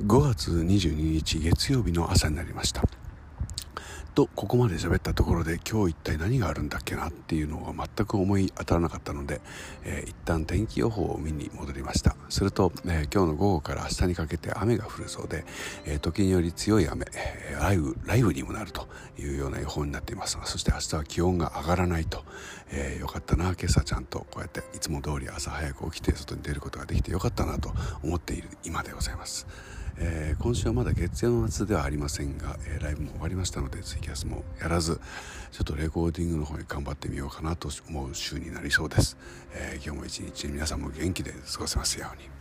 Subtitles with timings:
[0.00, 2.84] 5月22日月曜日の朝になりました。
[4.14, 9.40] とここまで喋ったところで今日一体何があるんだっけなっていうのが全く思い当たらなかったので、
[9.84, 12.14] えー、一旦天気予報を見に戻りました。
[12.28, 15.44] すると、えー、今日の午後から明日にかけて雨が降るそうで、
[15.84, 18.86] えー、時により強い雨、えー、雷雨雷雨にもなると
[19.18, 20.38] いうような予報になっています。
[20.44, 22.24] そして明日は気温が上がらないと、
[22.70, 24.20] えー、よかったな今朝ちゃんと。
[24.30, 27.72] こうやっていつも通り朝早く起きて外に出ることができてよかったなと
[28.04, 29.46] 思っている今でございます。
[30.00, 35.00] えー、今週はまだ月曜の夏ではありませんが、えー、ライブも終わりましたのでツイキャスもやらず
[35.50, 39.16] ちょっとレコーディングの方に頑張ってみようかなと思う週になりそうです、
[39.52, 42.37] えー、今日も一日皆さんも元気で過ごせますように。